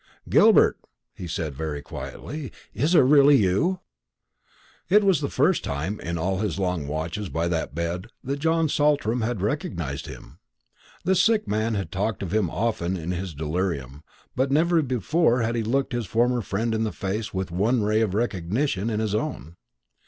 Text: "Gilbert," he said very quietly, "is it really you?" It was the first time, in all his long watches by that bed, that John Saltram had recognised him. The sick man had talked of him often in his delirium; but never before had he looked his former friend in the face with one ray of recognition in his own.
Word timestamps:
"Gilbert," 0.29 0.79
he 1.13 1.27
said 1.27 1.53
very 1.53 1.79
quietly, 1.83 2.51
"is 2.73 2.95
it 2.95 3.01
really 3.01 3.35
you?" 3.37 3.81
It 4.89 5.03
was 5.03 5.21
the 5.21 5.29
first 5.29 5.63
time, 5.63 5.99
in 5.99 6.17
all 6.17 6.39
his 6.39 6.57
long 6.57 6.87
watches 6.87 7.29
by 7.29 7.47
that 7.49 7.75
bed, 7.75 8.07
that 8.23 8.39
John 8.39 8.67
Saltram 8.67 9.21
had 9.21 9.43
recognised 9.43 10.07
him. 10.07 10.39
The 11.03 11.13
sick 11.13 11.47
man 11.47 11.75
had 11.75 11.91
talked 11.91 12.23
of 12.23 12.33
him 12.33 12.49
often 12.49 12.97
in 12.97 13.11
his 13.11 13.35
delirium; 13.35 14.01
but 14.35 14.49
never 14.51 14.81
before 14.81 15.41
had 15.43 15.53
he 15.55 15.61
looked 15.61 15.93
his 15.93 16.07
former 16.07 16.41
friend 16.41 16.73
in 16.73 16.83
the 16.83 16.91
face 16.91 17.31
with 17.31 17.51
one 17.51 17.83
ray 17.83 18.01
of 18.01 18.15
recognition 18.15 18.89
in 18.89 18.99
his 18.99 19.13
own. 19.13 19.55